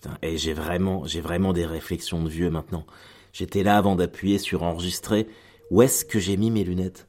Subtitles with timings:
[0.00, 2.86] Putain, et j'ai vraiment, j'ai vraiment des réflexions de vieux maintenant.
[3.32, 5.26] J'étais là avant d'appuyer sur enregistrer.
[5.70, 7.06] Où est-ce que j'ai mis mes lunettes?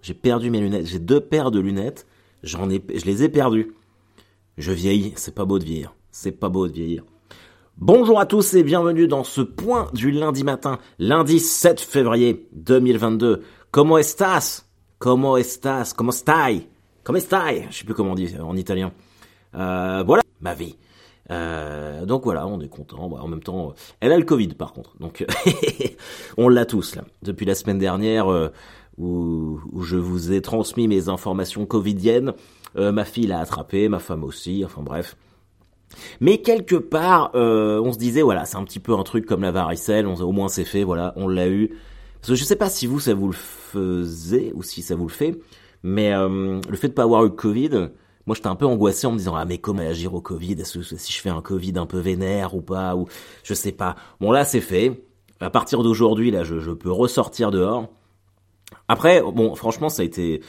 [0.00, 0.86] J'ai perdu mes lunettes.
[0.86, 2.06] J'ai deux paires de lunettes.
[2.44, 3.74] J'en ai, je les ai perdues.
[4.58, 5.12] Je vieillis.
[5.16, 5.94] C'est pas beau de vieillir.
[6.12, 7.04] C'est pas beau de vieillir.
[7.78, 13.42] Bonjour à tous et bienvenue dans ce point du lundi matin, lundi 7 février 2022.
[13.70, 14.66] Comment estas
[14.98, 16.68] Comment estas Comment stai
[17.02, 18.92] Comment stai Je sais plus comment on dit en italien.
[19.54, 20.76] Euh, voilà ma vie.
[21.30, 23.10] Euh, donc voilà, on est content.
[23.12, 25.24] en même temps, elle a le Covid par contre, donc
[26.36, 27.04] on l'a tous là.
[27.22, 28.48] Depuis la semaine dernière euh,
[28.98, 32.32] où, où, je vous ai transmis mes informations covidiennes,
[32.76, 34.62] euh, ma fille l'a attrapé, ma femme aussi.
[34.64, 35.16] Enfin bref.
[36.20, 39.42] Mais quelque part, euh, on se disait voilà, c'est un petit peu un truc comme
[39.42, 40.06] la varicelle.
[40.06, 41.70] Au moins c'est fait, voilà, on l'a eu.
[42.20, 45.06] Parce que je sais pas si vous ça vous le faisait ou si ça vous
[45.06, 45.40] le fait,
[45.82, 47.90] mais le fait de pas avoir eu le Covid
[48.30, 50.52] moi j'étais un peu angoissé en me disant ah mais comment agir au Covid?
[50.52, 53.08] Est-ce que si je fais un Covid un peu vénère ou pas ou
[53.42, 53.96] je sais pas.
[54.20, 55.04] Bon là c'est fait.
[55.40, 57.88] À partir d'aujourd'hui là je, peux ressortir dehors.
[58.86, 60.42] Après bon franchement ça a été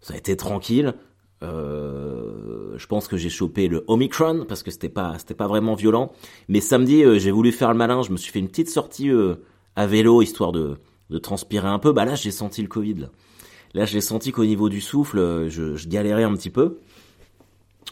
[0.00, 0.94] ça a été tranquille.
[1.42, 5.74] Euh, je pense que j'ai chopé le Omicron parce que c'était pas c'était pas vraiment
[5.74, 6.12] violent.
[6.46, 8.02] Mais samedi euh, j'ai voulu faire le malin.
[8.02, 9.34] Je me suis fait une petite sortie euh,
[9.74, 10.76] à vélo histoire de
[11.10, 11.90] de transpirer un peu.
[11.90, 13.08] Bah là j'ai senti le Covid
[13.74, 13.84] là.
[13.84, 16.78] J'ai senti qu'au niveau du souffle je galérais un petit peu.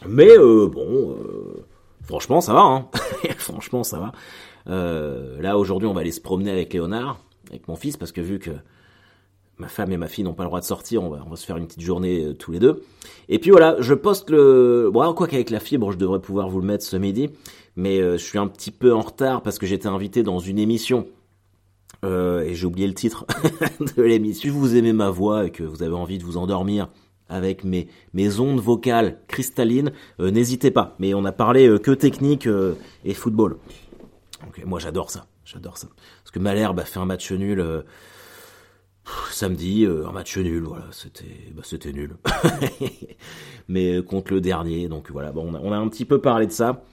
[0.07, 1.63] Mais euh, bon, euh,
[2.03, 2.61] franchement, ça va.
[2.61, 2.87] Hein.
[3.37, 4.11] franchement, ça va.
[4.67, 8.21] Euh, là, aujourd'hui, on va aller se promener avec Léonard, avec mon fils, parce que
[8.21, 8.51] vu que
[9.57, 11.57] ma femme et ma fille n'ont pas le droit de sortir, on va, se faire
[11.57, 12.83] une petite journée tous les deux.
[13.29, 14.89] Et puis voilà, je poste le...
[14.91, 17.29] Bon, quoi qu'avec la fibre, je devrais pouvoir vous le mettre ce midi,
[17.77, 21.07] mais je suis un petit peu en retard parce que j'étais invité dans une émission.
[22.03, 23.25] et j'ai oublié le titre
[23.95, 24.41] de l'émission.
[24.41, 26.89] Si vous aimez ma voix et que vous avez envie de vous endormir
[27.29, 30.95] avec mes, mes ondes vocales cristallines, euh, n'hésitez pas.
[30.99, 33.57] Mais on a parlé euh, que technique euh, et football.
[34.43, 35.87] Donc, moi j'adore ça, j'adore ça.
[36.23, 37.63] Parce que Malherbe a fait un match nul
[39.31, 42.15] samedi, un match nul, voilà, c'était bah, c'était nul.
[43.67, 46.47] mais contre le dernier, donc voilà, bon, on a, on a, un petit peu parlé
[46.47, 46.83] de ça.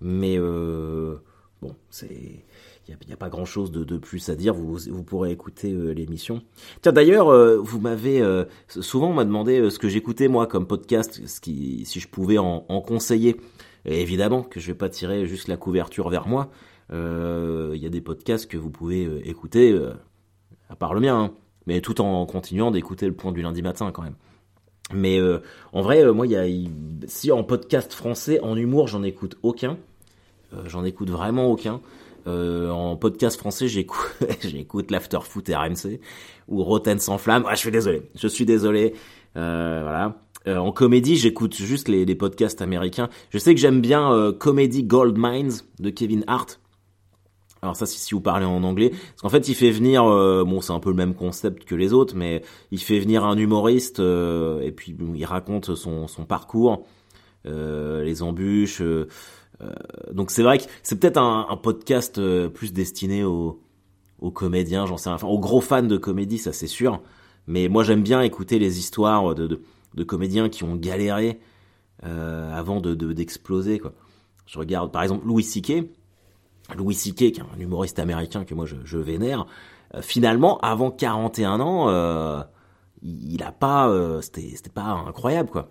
[0.00, 2.44] Mais bon, c'est
[2.88, 4.54] il n'y a, pas grand chose de, de, plus à dire.
[4.54, 6.42] Vous, vous pourrez écouter euh, l'émission.
[6.82, 10.66] Tiens, d'ailleurs, euh, vous m'avez euh, souvent on m'a demandé ce que j'écoutais moi comme
[10.66, 13.40] podcast, ce qui, si je pouvais en, conseiller.
[13.84, 16.50] Et évidemment que je vais pas tirer juste la couverture vers moi.
[16.92, 19.76] Il y a des podcasts que vous pouvez écouter,
[20.68, 21.32] à part le mien, hein,
[21.66, 24.16] mais tout en continuant d'écouter le point du lundi matin quand même.
[24.92, 25.20] Mais
[25.72, 26.44] en vrai, moi, y a
[27.06, 29.78] si en podcast français, en humour, j'en écoute aucun.
[30.66, 31.80] j'en écoute vraiment aucun.
[32.26, 36.00] Euh, en podcast français, j'écoute, j'écoute l'After Foot RMC
[36.48, 37.44] ou Rotten sans flamme.
[37.48, 38.94] Ah, je suis désolé, je suis désolé.
[39.36, 40.16] Euh, voilà.
[40.46, 43.08] Euh, en comédie, j'écoute juste les, podcasts américains.
[43.30, 46.60] Je sais que j'aime bien euh, Comedy Gold Mines de Kevin Hart.
[47.62, 50.60] Alors ça, si, vous parlez en anglais, parce qu'en fait, il fait venir, euh, bon,
[50.60, 53.98] c'est un peu le même concept que les autres, mais il fait venir un humoriste
[53.98, 56.86] euh, et puis il raconte son, son parcours,
[57.44, 58.82] les embûches
[60.12, 63.60] donc c'est vrai que c'est peut-être un, podcast euh, plus destiné aux,
[64.34, 67.00] comédiens, j'en sais rien, enfin aux gros fans de comédie, ça c'est sûr.
[67.46, 69.60] Mais moi j'aime bien écouter les histoires de,
[70.04, 71.38] comédiens qui ont galéré
[72.04, 73.92] euh, avant de d'exploser quoi.
[74.46, 75.84] Je regarde par exemple Louis C.K.
[76.76, 77.16] Louis C.K.
[77.16, 79.46] qui est un humoriste américain que moi je, vénère.
[79.94, 82.42] Euh, finalement, avant 41 ans, euh,
[83.02, 85.68] il a pas, euh, c'était c'était pas incroyable quoi.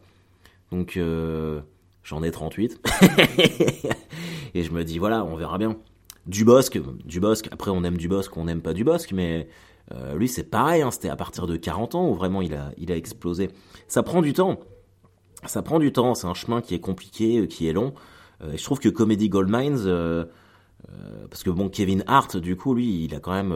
[0.72, 1.00] Donc
[2.06, 2.80] J'en ai 38.
[4.54, 5.76] et je me dis, voilà, on verra bien.
[6.28, 9.48] Dubosc, Dubosc, après on aime Dubosc, on n'aime pas Dubosc, mais
[9.92, 12.72] euh, lui c'est pareil, hein, c'était à partir de 40 ans où vraiment il a,
[12.78, 13.50] il a explosé.
[13.88, 14.60] Ça prend du temps.
[15.46, 17.94] Ça prend du temps, c'est un chemin qui est compliqué, euh, qui est long.
[18.44, 20.26] Euh, et je trouve que Comedy Goldmines, euh,
[21.30, 23.56] parce que bon, Kevin Hart, du coup, lui, il a quand même,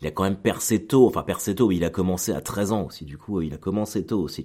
[0.00, 2.86] il a quand même percé tôt, enfin percé tôt, il a commencé à 13 ans
[2.86, 4.44] aussi, du coup, il a commencé tôt aussi.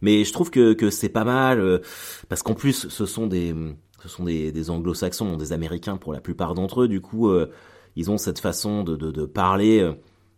[0.00, 1.78] Mais je trouve que, c'est pas mal euh,
[2.28, 3.54] parce qu'en plus ce sont des
[4.70, 6.88] anglo-saxons, des américains pour la plupart d'entre eux.
[6.88, 7.50] Du coup, euh,
[7.96, 9.92] ils ont cette façon de, de, parler euh,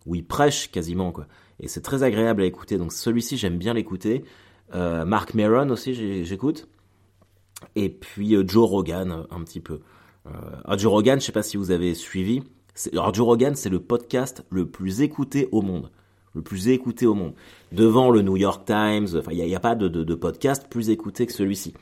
[0.07, 1.27] où ils prêchent quasiment quoi.
[1.59, 2.79] Et c'est très agréable à écouter.
[2.79, 4.25] Donc celui-ci j'aime bien l'écouter.
[4.75, 6.69] Mark Maron aussi j'écoute.
[7.77, 9.81] Et puis Joe Rogan un petit peu.
[10.27, 12.43] Euh, Joe Rogan, je sais pas si vous avez suivi.
[12.93, 15.91] Alors Joe Rogan, c'est le podcast le plus écouté au monde
[16.37, 17.33] le plus écouté au monde.
[17.73, 21.75] Devant le New York Times, il n'y a, pas de, podcast plus écouté que celui-ci.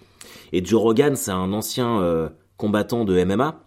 [0.53, 3.61] Et Joe Rogan, c'est un ancien euh, combattant de MMA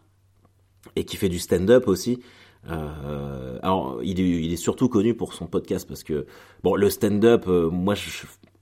[0.96, 2.22] et qui fait du stand-up aussi.
[2.70, 6.26] Euh, alors, il est, surtout connu pour son podcast parce que,
[6.64, 8.10] bon, le stand-up, euh, moi, je,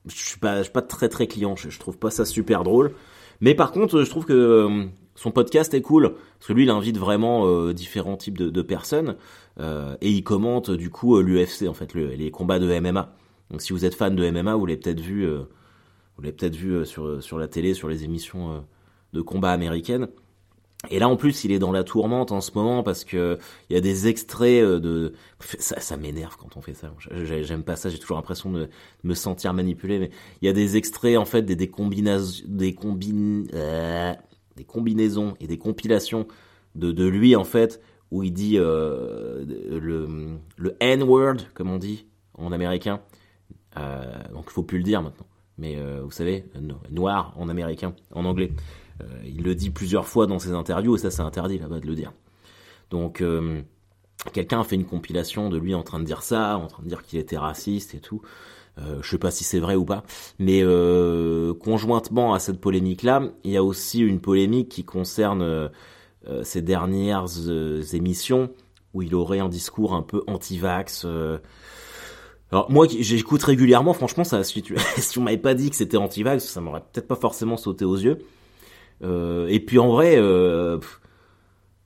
[0.08, 1.56] je, suis pas, je suis pas très très client.
[1.56, 2.94] Je, je, trouve pas ça super drôle.
[3.40, 6.98] Mais par contre, je trouve que son podcast est cool parce que lui il invite
[6.98, 9.16] vraiment différents types de, personnes
[9.60, 13.16] et il commente du coup l'UFC en fait les combats de MMA.
[13.50, 16.86] Donc si vous êtes fan de MMA, vous l'avez peut-être vu, vous l'avez peut-être vu
[16.86, 18.66] sur sur la télé, sur les émissions
[19.14, 20.10] de combat américaines.
[20.90, 23.40] Et là en plus il est dans la tourmente en ce moment parce que
[23.70, 25.14] il y a des extraits euh, de
[25.60, 26.92] ça, ça m'énerve quand on fait ça.
[27.24, 28.70] J'aime pas ça, j'ai toujours l'impression de
[29.04, 30.12] me sentir manipulé mais
[30.42, 34.14] il y a des extraits en fait des des combinaisons des combines euh,
[34.56, 36.28] des combinaisons et des compilations
[36.76, 37.82] de de lui en fait
[38.12, 43.02] où il dit euh, le le N word comme on dit en américain.
[43.78, 44.04] Euh,
[44.34, 45.28] donc il faut plus le dire maintenant.
[45.58, 46.44] Mais vous savez
[46.90, 48.52] noir en américain en anglais.
[49.02, 51.88] Euh, il le dit plusieurs fois dans ses interviews et ça c'est interdit là-bas de
[51.88, 52.14] le dire.
[52.90, 53.62] Donc euh,
[54.34, 56.88] quelqu'un a fait une compilation de lui en train de dire ça, en train de
[56.88, 58.22] dire qu'il était raciste et tout.
[58.78, 60.04] Euh, je sais pas si c'est vrai ou pas,
[60.38, 65.70] mais euh, conjointement à cette polémique-là, il y a aussi une polémique qui concerne euh,
[66.44, 67.28] ces dernières
[67.94, 68.52] émissions
[68.94, 71.08] où il aurait un discours un peu anti-vax.
[72.52, 73.94] Alors moi, j'écoute régulièrement.
[73.94, 77.08] Franchement, ça, si, tu, si on m'avait pas dit que c'était anti-vax, ça m'aurait peut-être
[77.08, 78.20] pas forcément sauté aux yeux.
[79.04, 80.80] Euh, et puis en vrai, euh,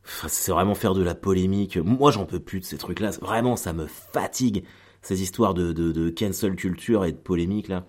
[0.04, 1.78] c'est vraiment faire de la polémique.
[1.78, 3.12] Moi, j'en peux plus de ces trucs-là.
[3.22, 4.64] Vraiment, ça me fatigue
[5.02, 7.86] ces histoires de, cancel culture et de polémique là.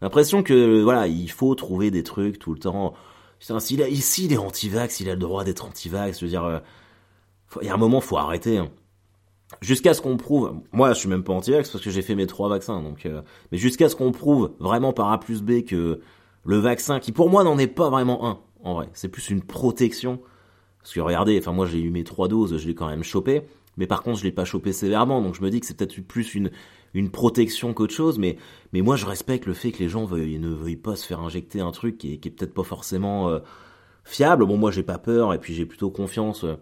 [0.00, 2.94] L'impression que voilà, il faut trouver des trucs tout le temps.
[3.38, 6.18] Putain, s'il ici il est anti-vax, il a le droit d'être anti-vax.
[6.18, 6.58] Je veux dire, euh,
[7.60, 8.58] il y a un moment, faut arrêter.
[8.58, 8.68] Hein.
[9.60, 12.26] Jusqu'à ce qu'on prouve, moi je suis même pas anti-vax parce que j'ai fait mes
[12.26, 13.22] trois vaccins, donc euh,
[13.52, 16.00] mais jusqu'à ce qu'on prouve vraiment par A plus B que
[16.44, 18.88] le vaccin, qui pour moi n'en est pas vraiment un, en vrai.
[18.94, 20.20] C'est plus une protection.
[20.80, 23.42] Parce que regardez, enfin moi j'ai eu mes trois doses, je l'ai quand même chopé.
[23.76, 26.00] Mais par contre, je l'ai pas chopé sévèrement, donc je me dis que c'est peut-être
[26.00, 26.50] plus une
[26.94, 28.18] une protection qu'autre chose.
[28.18, 28.36] Mais
[28.72, 31.20] mais moi, je respecte le fait que les gens veuillent, ne veuillent pas se faire
[31.20, 33.38] injecter un truc qui est, qui est peut-être pas forcément euh,
[34.04, 34.44] fiable.
[34.46, 36.44] Bon, moi, j'ai pas peur et puis j'ai plutôt confiance.
[36.44, 36.56] Euh,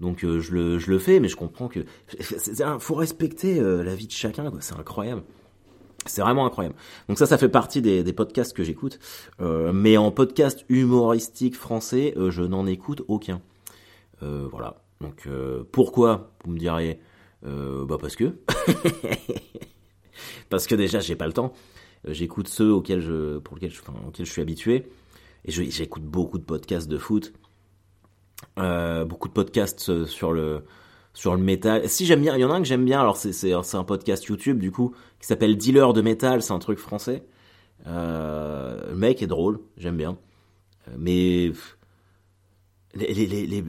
[0.00, 1.80] donc euh, je le je le fais, mais je comprends que
[2.80, 4.52] faut respecter la vie de chacun.
[4.60, 5.22] C'est incroyable.
[6.06, 6.76] C'est vraiment incroyable.
[7.08, 8.98] Donc ça, ça fait partie des, des podcasts que j'écoute.
[9.40, 13.40] Euh, mais en podcast humoristique français, euh, je n'en écoute aucun.
[14.22, 14.76] Euh, voilà.
[15.00, 17.00] Donc euh, pourquoi Vous me diriez?
[17.44, 18.36] Euh, bah parce que.
[20.50, 21.52] parce que déjà, j'ai pas le temps.
[22.06, 24.86] J'écoute ceux auxquels je, pour auxquels je suis habitué.
[25.44, 27.32] Et j'écoute beaucoup de podcasts de foot.
[28.56, 30.64] beaucoup de podcasts sur le
[31.12, 31.88] sur le métal.
[31.88, 33.00] Si j'aime bien, il y en a un que j'aime bien.
[33.00, 36.42] Alors c'est un podcast YouTube du coup qui s'appelle Dealer de métal.
[36.42, 37.24] C'est un truc français.
[37.86, 40.18] Euh, le mec est drôle, j'aime bien.
[40.88, 41.52] Euh, mais
[42.94, 43.64] les,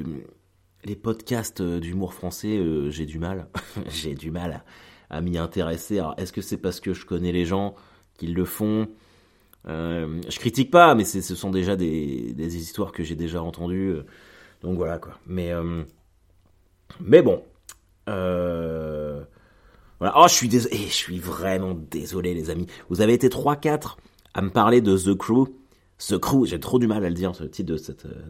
[0.83, 3.47] les podcasts d'humour français, euh, j'ai du mal.
[3.89, 4.63] j'ai du mal
[5.09, 5.99] à, m'y intéresser.
[5.99, 7.75] Alors est-ce que c'est parce que je connais les gens
[8.17, 8.87] qui le font?
[9.67, 13.97] Euh, Je critique pas, mais ce sont déjà des histoires que j'ai déjà entendues.
[14.61, 15.19] Donc voilà quoi.
[15.25, 15.83] Mais euh,
[16.99, 17.43] mais bon.
[18.09, 19.23] Euh...
[19.99, 20.13] Voilà.
[20.17, 20.49] Oh, je suis.
[20.55, 22.67] Eh, je suis vraiment désolé, les amis.
[22.89, 23.97] Vous avez été 3-4
[24.33, 25.47] à me parler de The Crew.
[25.97, 27.77] The Crew, j'ai trop du mal à le dire, le titre de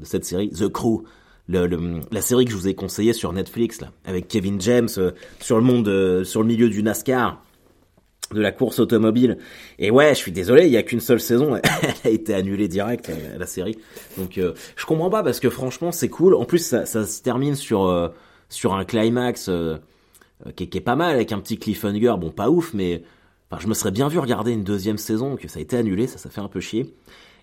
[0.03, 0.49] cette série.
[0.49, 1.03] The Crew.
[1.47, 4.89] Le, le, la série que je vous ai conseillée sur Netflix, là, avec Kevin James,
[4.97, 7.41] euh, sur le monde, euh, sur le milieu du NASCAR,
[8.33, 9.37] de la course automobile.
[9.79, 12.67] Et ouais, je suis désolé, il y a qu'une seule saison, elle a été annulée
[12.67, 13.77] direct, euh, la série.
[14.17, 16.35] Donc, je comprends pas parce que franchement, c'est cool.
[16.35, 18.11] En plus, ça, ça se termine sur
[18.49, 19.77] sur un climax euh,
[20.45, 23.03] euh, qui, est, pas mal avec un petit cliffhanger, bon pas ouf, mais
[23.49, 26.07] enfin, je me serais bien vu regarder une deuxième saison, que ça a été annulé,
[26.07, 26.93] ça ça fait un peu chier.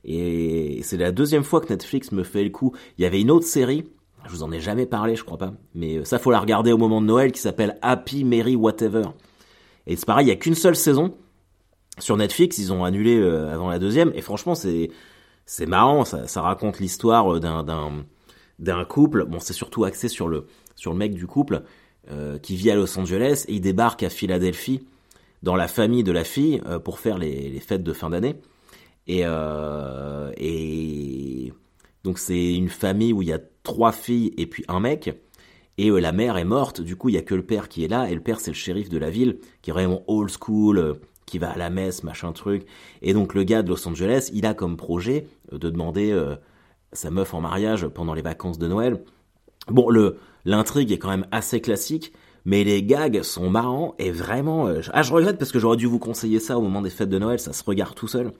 [0.04, 2.74] Et c'est la deuxième fois que Netflix me fait le coup.
[2.98, 3.86] Il y avait une autre série,
[4.26, 6.72] je vous en ai jamais parlé, je crois pas, mais euh, ça faut la regarder
[6.72, 9.04] au moment de Noël, qui s'appelle Happy Mary Whatever.
[9.86, 11.14] Et c'est pareil, il y a qu'une seule saison
[11.98, 14.90] sur Netflix, ils ont annulé avant la deuxième, et franchement c'est
[15.46, 18.04] c'est marrant, ça, raconte l'histoire d'un d'un
[18.58, 19.24] d'un couple.
[19.26, 21.62] Bon, c'est surtout axé sur le sur le mec du couple
[22.10, 24.84] euh, qui vit à Los Angeles et il débarque à Philadelphie
[25.42, 28.36] dans la famille de la fille euh, pour faire les, les, fêtes de fin d'année.
[29.06, 31.52] Et, euh, et
[32.04, 35.10] donc c'est une famille où il y a trois filles et puis un mec.
[35.76, 37.84] Et euh, la mère est morte, du coup il y a que le père qui
[37.84, 40.30] est là, et le père c'est le shérif de la ville, qui est vraiment old
[40.30, 40.94] school, euh,
[41.26, 42.64] qui va à la messe, machin truc.
[43.02, 46.16] Et donc le gars de Los Angeles, il a comme projet de demander
[46.92, 49.02] sa meuf en mariage pendant les vacances de Noël.
[49.68, 52.12] Bon, le l'intrigue est quand même assez classique,
[52.44, 54.68] mais les gags sont marrants et vraiment.
[54.68, 57.08] Euh, ah, je regrette parce que j'aurais dû vous conseiller ça au moment des fêtes
[57.08, 58.32] de Noël, ça se regarde tout seul.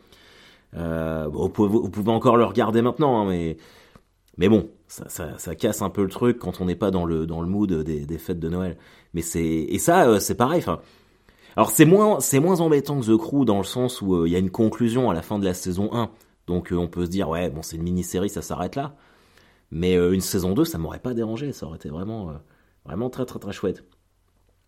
[0.76, 3.56] Euh, vous, pouvez, encore le regarder maintenant, hein, mais
[4.36, 7.40] mais bon, ça, casse un peu le truc quand on n'est pas dans le dans
[7.40, 8.76] le mood des, fêtes de Noël.
[9.12, 10.64] Mais c'est et ça, euh, c'est pareil.
[11.56, 14.32] Alors c'est moins c'est moins embêtant que The Crew dans le sens où euh, il
[14.32, 16.10] y a une conclusion à la fin de la saison 1.
[16.46, 18.96] Donc on peut se dire ouais bon c'est une mini série ça s'arrête là.
[19.70, 22.32] Mais une saison 2, ça m'aurait pas dérangé, ça aurait été vraiment,
[22.84, 23.82] vraiment très très très chouette.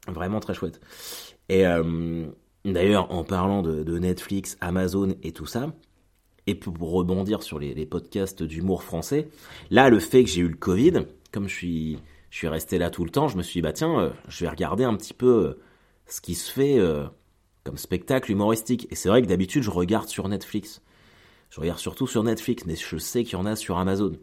[0.09, 0.81] Vraiment très chouette.
[1.49, 1.65] Et
[2.65, 5.73] d'ailleurs, en parlant de, Netflix, Amazon et tout ça,
[6.47, 9.29] et pour rebondir sur les, podcasts d'humour français,
[9.71, 11.99] là, le fait que j'ai eu le Covid, comme je suis,
[12.31, 14.51] je suis resté là tout le temps, je me suis dit, bah tiens, je vais
[14.51, 15.59] regarder un petit peu
[16.07, 16.79] ce qui se fait
[17.67, 18.87] comme spectacle humoristique.
[18.91, 20.81] Et c'est vrai que d'habitude, je regarde sur Netflix.
[21.51, 24.17] Je regarde surtout sur Netflix, mais je sais qu'il y en a sur Amazon.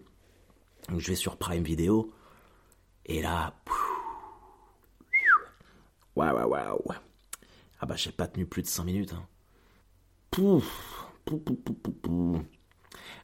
[0.89, 2.11] Donc je vais sur Prime Video.
[3.05, 3.53] Et là.
[6.15, 6.99] Waouh, waouh, waouh.
[7.79, 9.13] Ah bah, j'ai pas tenu plus de 5 minutes.
[9.13, 9.25] Hein.
[10.31, 11.02] Pouf,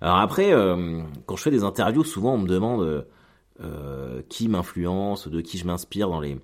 [0.02, 3.06] Alors après, euh, quand je fais des interviews, souvent on me demande
[3.62, 6.40] euh, qui m'influence, de qui je m'inspire dans les,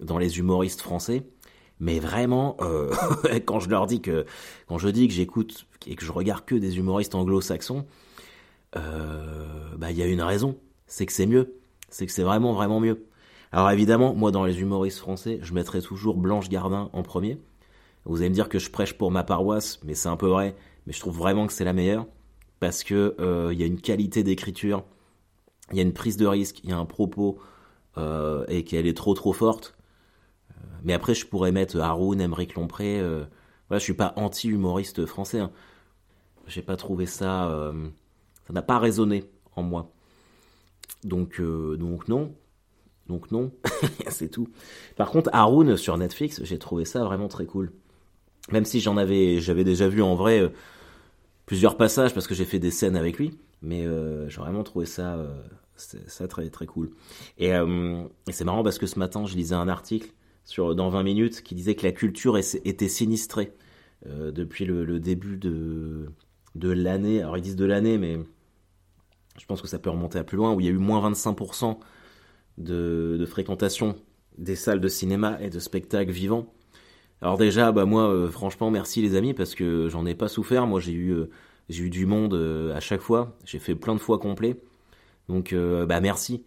[0.00, 1.24] dans les humoristes français.
[1.80, 2.94] Mais vraiment, euh,
[3.46, 4.26] quand je leur dis que,
[4.68, 7.84] quand je dis que j'écoute et que je regarde que des humoristes anglo-saxons,
[8.76, 9.44] euh,
[9.76, 10.56] bah il y a une raison,
[10.86, 11.56] c'est que c'est mieux,
[11.88, 13.06] c'est que c'est vraiment vraiment mieux.
[13.50, 17.40] Alors évidemment, moi dans les humoristes français, je mettrai toujours Blanche Gardin en premier.
[18.04, 20.54] Vous allez me dire que je prêche pour ma paroisse, mais c'est un peu vrai.
[20.86, 22.06] Mais je trouve vraiment que c'est la meilleure
[22.60, 24.84] parce que euh, il y a une qualité d'écriture,
[25.70, 27.38] il y a une prise de risque, il y a un propos
[28.48, 29.76] et qu'elle est trop trop forte
[30.84, 33.00] mais après, je pourrais mettre Haroun, Emmerich Lompré.
[33.00, 33.24] Euh,
[33.68, 35.40] voilà, je suis pas anti-humoriste français.
[35.40, 35.52] Hein.
[36.46, 37.48] J'ai pas trouvé ça.
[37.50, 37.88] Euh,
[38.46, 39.24] ça n'a pas résonné
[39.54, 39.92] en moi.
[41.04, 42.34] Donc, euh, donc non.
[43.06, 43.52] Donc non.
[44.08, 44.48] c'est tout.
[44.96, 47.72] Par contre, Haroun sur Netflix, j'ai trouvé ça vraiment très cool.
[48.50, 50.48] Même si j'en avais, j'avais déjà vu en vrai euh,
[51.46, 53.38] plusieurs passages parce que j'ai fait des scènes avec lui.
[53.62, 53.86] Mais
[54.26, 55.24] j'ai vraiment trouvé ça,
[55.76, 56.90] ça très très cool.
[57.38, 57.52] Et,
[58.32, 60.12] c'est marrant parce que ce matin, je lisais un article
[60.44, 63.52] sur, dans 20 minutes qui disait que la culture était sinistrée
[64.06, 66.10] euh, depuis le, début de,
[66.54, 67.20] de l'année.
[67.20, 68.18] Alors ils disent de l'année, mais
[69.38, 71.08] je pense que ça peut remonter à plus loin, où il y a eu moins
[71.10, 71.78] 25%
[72.58, 73.96] de, de, fréquentation
[74.38, 76.52] des salles de cinéma et de spectacles vivants.
[77.22, 80.66] Alors déjà, bah moi, euh, franchement, merci les amis, parce que j'en ai pas souffert.
[80.66, 81.30] Moi, j'ai eu, euh,
[81.70, 82.34] j'ai eu du monde
[82.74, 83.36] à chaque fois.
[83.44, 84.60] J'ai fait plein de fois complet.
[85.28, 86.44] Donc, bah merci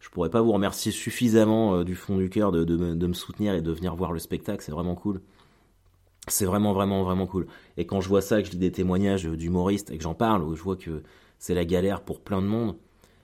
[0.00, 3.54] je pourrais pas vous remercier suffisamment euh, du fond du cœur de, de, me soutenir
[3.54, 5.20] et de venir voir le spectacle, c'est vraiment cool.
[6.28, 7.46] C'est vraiment, vraiment, vraiment cool.
[7.76, 10.42] Et quand je vois ça, que je lis des témoignages d'humoristes et que j'en parle,
[10.42, 11.02] où je vois que
[11.38, 12.76] c'est la galère pour plein de monde,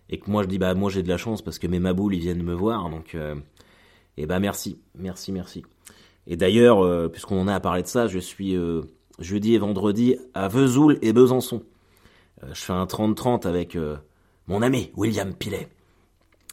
[0.08, 2.14] et que moi je dis, bah moi j'ai de la chance parce que mes maboules
[2.14, 5.62] ils viennent me voir, donc, et euh, bah merci, merci, merci.
[6.26, 8.56] Et d'ailleurs, euh, puisqu'on a à parler de ça, je suis
[9.18, 11.62] jeudi et vendredi à Vesoul et Besançon.
[12.52, 13.76] je fais un 30-30 avec
[14.47, 15.68] mon ami William Pilet.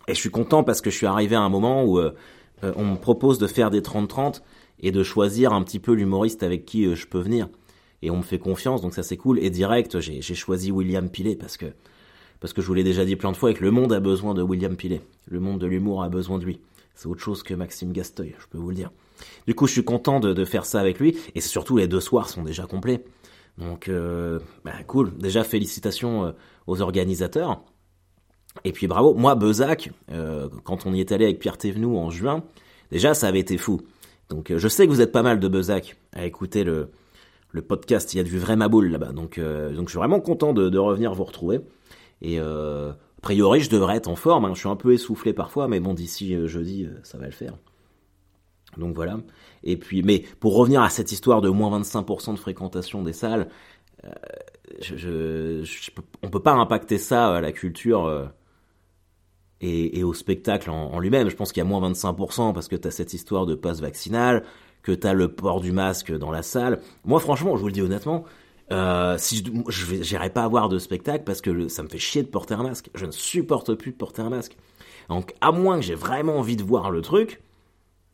[0.08, 2.12] Et je suis content parce que je suis arrivé à un moment où euh,
[2.64, 4.42] euh, on me propose de faire des 30-30
[4.80, 7.50] et de choisir un petit peu l'humoriste avec qui euh, je peux venir.
[8.02, 9.40] Et on me fait confiance, donc ça c'est cool.
[9.40, 11.68] Et direct, j'ai choisi William Pilet parce que
[12.42, 14.02] parce que je vous l'ai déjà dit plein de fois et que le monde a
[14.02, 15.02] besoin de William Pilet.
[15.30, 16.60] Le monde de l'humour a besoin de lui.
[16.94, 18.92] C'est autre chose que Maxime Gasteuil, je peux vous le dire.
[19.48, 21.18] Du coup, je suis content de, faire ça avec lui.
[21.36, 23.04] Et surtout, les deux soirs sont déjà complets.
[23.58, 23.90] Donc,
[24.64, 25.16] bah, cool.
[25.18, 26.34] Déjà, félicitations
[26.68, 27.62] aux organisateurs.
[28.64, 32.10] Et puis bravo, moi Bezac, euh, quand on y est allé avec Pierre Thévenoud en
[32.10, 32.44] juin,
[32.92, 33.82] déjà ça avait été fou.
[34.30, 36.90] Donc euh, je sais que vous êtes pas mal de Bezac à écouter le,
[37.52, 39.12] le podcast, il y a du vrai maboule là-bas.
[39.12, 41.62] Donc, euh, je suis vraiment content de, de revenir vous retrouver.
[42.22, 44.52] Et a priori je devrais être en forme, hein.
[44.54, 47.58] je suis un peu essoufflé parfois, mais bon d'ici jeudi ça va le faire.
[48.78, 49.18] Donc voilà.
[49.64, 53.48] Et puis, mais pour revenir à cette histoire de moins 25% de fréquentation des salles,
[54.82, 58.32] je, je, je, on peut pas impacter ça à la culture
[59.64, 61.30] et, au spectacle en, lui-même.
[61.30, 63.82] Je pense qu'il y a moins 25% parce que tu as cette histoire de passe
[63.82, 64.44] vaccinal,
[64.82, 66.82] que tu as le port du masque dans la salle.
[67.06, 68.26] Moi, franchement, je vous le dis honnêtement,
[68.72, 72.28] euh, si je n'irai pas avoir de spectacle parce que ça me fait chier de
[72.28, 72.90] porter un masque.
[72.96, 74.58] Je ne supporte plus de porter un masque.
[75.10, 77.42] Donc, à moins que j'ai vraiment envie de voir le truc,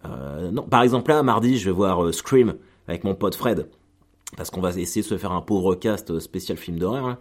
[0.06, 0.64] euh, non.
[0.64, 2.56] Par exemple, là, mardi, je vais voir euh, Scream
[2.88, 3.68] avec mon pote Fred.
[4.38, 7.06] Parce qu'on va essayer de se faire un pauvre cast spécial film d'horreur.
[7.06, 7.18] Hein.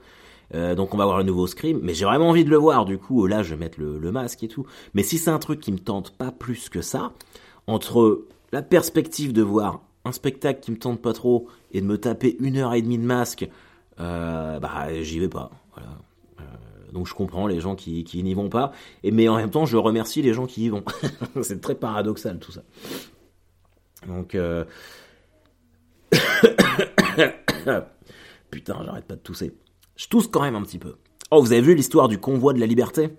[0.54, 2.85] Euh, donc on va voir le nouveau Scream, mais j'ai vraiment envie de le voir,
[2.85, 4.66] du coup là je vais mettre le, masque et tout.
[4.94, 7.12] Mais si c'est un truc qui me tente pas plus que ça,
[7.66, 11.99] entre la perspective de voir un spectacle qui me tente pas trop et de me
[11.99, 13.49] taper une heure et demie de masque,
[14.00, 15.50] euh, bah j'y vais pas.
[15.75, 15.90] Voilà.
[16.88, 19.66] Euh, donc je comprends les gens qui, n'y vont pas, et mais en même temps
[19.66, 20.83] je remercie les gens qui y vont.
[21.42, 22.62] c'est très paradoxal tout ça.
[24.07, 24.37] Donc
[28.50, 29.54] putain j'arrête pas de tousser.
[29.97, 30.97] Je tousse quand même un petit peu.
[31.30, 33.11] Oh, vous avez vu l'histoire du convoi de la liberté?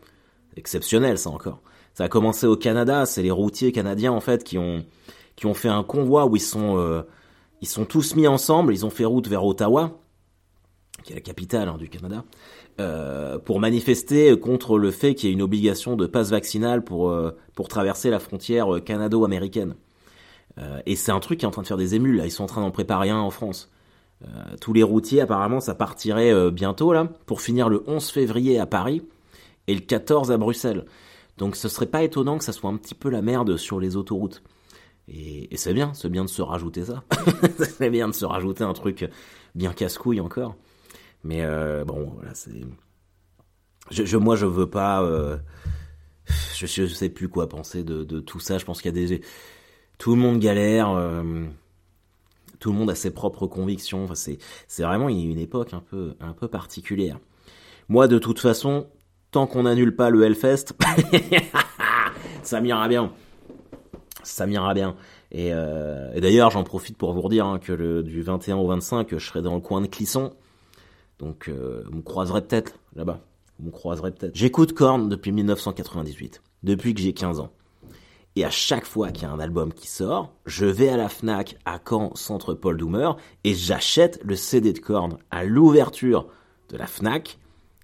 [0.55, 1.61] Exceptionnel, ça encore.
[1.93, 4.85] Ça a commencé au Canada, c'est les routiers canadiens en fait qui ont
[5.53, 7.03] fait un convoi où ils sont euh,
[7.61, 9.99] ils sont tous mis ensemble, ils ont fait route vers Ottawa.
[11.03, 12.23] qui est la capitale hein, du Canada,
[12.79, 17.09] euh, pour manifester contre le fait qu'il y ait une obligation de passe vaccinal pour,
[17.09, 19.75] euh, pour traverser la frontière euh, canado-américaine.
[20.85, 22.25] et c'est un truc qui est en train de faire des émules, là.
[22.25, 23.71] ils sont en train d'en préparer un en France.
[24.59, 29.01] tous les routiers, apparemment, ça partirait bientôt, là, pour finir le 11 février à Paris
[29.67, 30.85] et le 14 à Bruxelles.
[31.37, 33.95] Donc ce serait pas étonnant que ça soit un petit peu la merde sur les
[33.95, 34.43] autoroutes.
[35.07, 37.03] Et, et c'est bien, c'est bien de se rajouter ça.
[37.79, 39.09] c'est bien de se rajouter un truc
[39.55, 40.55] bien casse-couille encore.
[41.23, 42.61] Mais euh, bon, voilà, c'est.
[43.91, 45.03] Je, moi, je veux pas.
[45.03, 45.37] Euh...
[46.55, 48.57] Je, je, sais plus quoi penser de, tout ça.
[48.57, 49.21] Je pense qu'il y a des.
[49.97, 50.91] Tout le monde galère.
[50.91, 51.45] Euh...
[52.59, 54.03] Tout le monde a ses propres convictions.
[54.03, 57.17] Enfin, c'est, c'est vraiment une époque un peu, un peu particulière.
[57.87, 58.87] Moi, de toute façon,
[59.31, 60.73] tant qu'on n'annule pas le Hellfest,
[62.43, 63.13] ça m'ira bien.
[64.23, 64.97] Ça m'ira bien.
[65.31, 65.51] Et,
[66.17, 69.55] d'ailleurs, j'en profite pour vous redire hein, que du 21 au 25, je serai dans
[69.55, 70.33] le coin de Clisson.
[71.19, 73.19] Donc, euh, vous me croiserez peut-être là-bas.
[73.59, 74.35] Vous me croiserez peut-être.
[74.35, 77.51] J'écoute Korn depuis 1998, depuis que j'ai 15 ans.
[78.35, 81.09] Et à chaque fois qu'il y a un album qui sort, je vais à la
[81.09, 83.11] Fnac à Caen, centre Paul Doumer,
[83.43, 86.27] et j'achète le CD de Korn à l'ouverture
[86.69, 87.37] de la Fnac,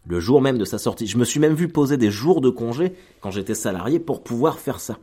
[0.08, 1.08] le jour même de sa sortie.
[1.08, 4.60] Je me suis même vu poser des jours de congé quand j'étais salarié pour pouvoir
[4.60, 4.98] faire ça.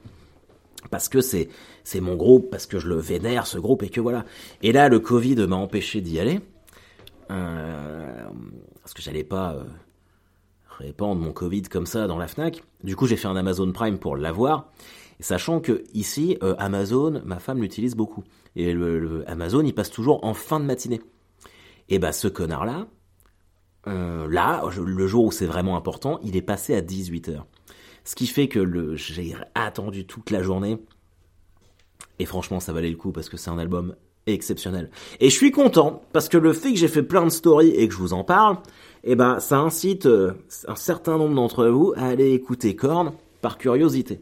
[0.91, 1.49] Parce que c'est,
[1.85, 4.25] c'est mon groupe, parce que je le vénère, ce groupe, et que voilà.
[4.63, 6.41] Et là, le Covid m'a empêché d'y aller.
[7.33, 8.29] Euh,
[8.83, 9.65] parce que j'allais pas euh,
[10.79, 12.63] répandre mon Covid comme ça dans la Fnac.
[12.85, 14.71] Du coup, j'ai fait un Amazon Prime pour l'avoir.
[15.21, 18.25] Sachant que ici, euh, Amazon, ma femme l'utilise beaucoup.
[18.57, 21.01] Et le, Amazon, il passe toujours en fin de matinée.
[21.89, 22.87] Et bah ce connard-là,
[23.87, 27.43] là, le jour où c'est vraiment important, il est passé à 18h.
[28.05, 30.79] Ce qui fait que j'ai attendu toute la journée.
[32.19, 33.95] Et franchement, ça valait le coup parce que c'est un album
[34.27, 34.91] exceptionnel.
[35.21, 37.89] Et je suis content parce que le fait que j'ai fait plein de stories et
[37.89, 38.59] que je vous en parle,
[39.05, 40.33] eh ben ça incite euh,
[40.69, 44.21] un certain nombre d'entre vous à aller écouter Korn par curiosité.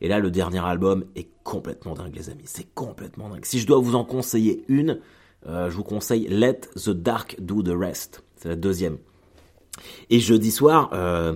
[0.00, 2.44] Et là, le dernier album est complètement dingue, les amis.
[2.44, 3.44] C'est complètement dingue.
[3.44, 5.00] Si je dois vous en conseiller une,
[5.48, 8.22] euh, je vous conseille Let the Dark Do the Rest.
[8.36, 8.98] C'est la deuxième.
[10.10, 11.34] Et jeudi soir, euh,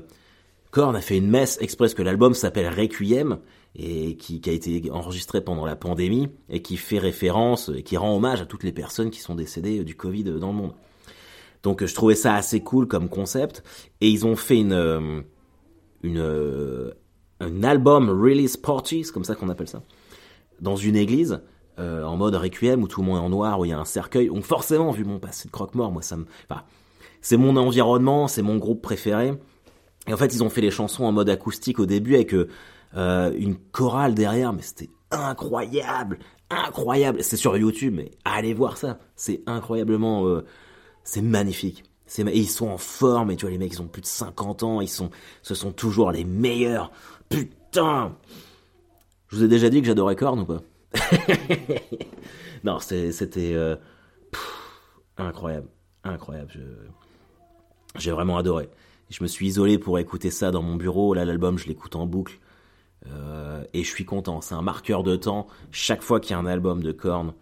[0.71, 3.39] Korn a fait une messe express que l'album s'appelle Requiem
[3.77, 8.17] et qui, a été enregistré pendant la pandémie et qui fait référence et qui rend
[8.17, 10.73] hommage à toutes les personnes qui sont décédées du Covid dans le monde.
[11.63, 13.63] Donc je trouvais ça assez cool comme concept
[14.01, 15.21] et ils ont fait une euh,
[16.03, 16.91] une euh,
[17.39, 19.83] un album release party, comme ça qu'on appelle ça,
[20.61, 21.41] dans une église
[21.79, 23.79] euh, en mode requiem où tout le monde est en noir où il y a
[23.79, 24.29] un cercueil.
[24.29, 26.63] Donc forcément vu mon passé de croque-mort, moi ça me enfin,
[27.21, 29.35] c'est mon environnement, c'est mon groupe préféré.
[30.07, 32.49] Et en fait, ils ont fait les chansons en mode acoustique au début avec euh,
[32.95, 36.19] une chorale derrière, mais c'était incroyable,
[36.51, 37.23] incroyable.
[37.23, 38.99] C'est sur YouTube, mais allez voir ça.
[39.17, 40.45] C'est incroyablement, euh,
[41.05, 41.85] c'est magnifique.
[42.19, 44.65] Et ils sont en forme, et tu vois, les mecs, ils ont plus de 50
[44.65, 45.11] ans, ils sont,
[45.43, 46.91] ce sont toujours les meilleurs.
[47.29, 48.17] Putain!
[49.29, 50.61] Je vous ai déjà dit que j'adorais Korn ou pas?
[52.65, 53.77] non, c'était, euh,
[55.17, 55.69] incroyable,
[56.03, 56.51] incroyable.
[57.97, 58.69] j'ai vraiment adoré.
[59.09, 61.15] Je me suis isolé pour écouter ça dans mon bureau.
[61.15, 62.41] Là, l'album, je l'écoute en boucle.
[63.07, 64.41] Euh, et je suis content.
[64.41, 65.47] C'est un marqueur de temps.
[65.71, 67.33] Chaque fois qu'il y a un album de Korn,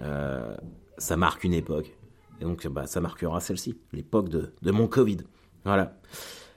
[0.00, 0.54] euh,
[0.98, 1.96] ça marque une époque.
[2.40, 5.18] Et donc, bah, ça marquera celle-ci, l'époque de, mon Covid.
[5.64, 5.98] Voilà.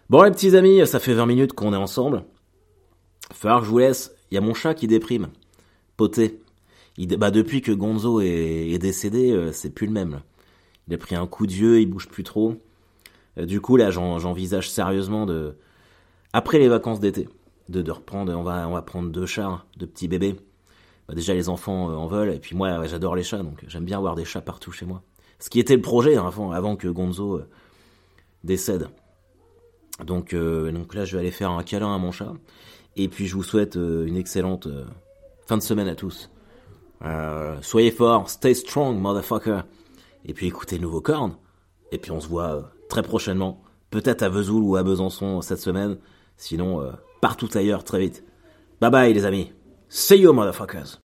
[0.09, 2.23] Bon, les petits amis, ça fait 20 minutes qu'on est ensemble.
[3.33, 4.13] Falloir que je vous laisse.
[4.29, 5.29] Il y a mon chat qui déprime.
[5.97, 6.41] Poté.
[6.97, 10.21] Il, bah, depuis que Gonzo est, décédé, euh, c'est plus le même.
[10.87, 12.55] Il a pris un coup de vieux, il bouge plus trop.
[13.37, 15.55] Du coup, là, j'envisage sérieusement de,
[16.33, 17.29] après les vacances d'été,
[17.69, 20.35] de, de reprendre, on va, on va prendre deux chats, deux petits bébés.
[21.07, 23.85] Bah, déjà, les enfants euh, en veulent, et puis moi, j'adore les chats, donc j'aime
[23.85, 25.01] bien avoir des chats partout chez moi.
[25.39, 27.49] Ce qui était le projet hein, avant, que Gonzo euh,
[28.43, 28.89] décède.
[30.05, 32.33] Donc, donc là, je vais aller faire un câlin à mon chat.
[32.95, 34.67] Et puis, je vous souhaite une excellente
[35.45, 36.31] fin de semaine à tous.
[37.61, 39.61] soyez forts, stay strong, motherfucker.
[40.25, 41.35] Et puis, écoutez le nouveau corn.
[41.91, 45.97] Et puis, on se voit très prochainement, peut-être à Vesoul ou à Besançon cette semaine,
[46.35, 46.91] sinon euh,
[47.21, 48.23] partout ailleurs très vite.
[48.81, 49.53] Bye bye les amis.
[49.89, 50.99] See you motherfuckers.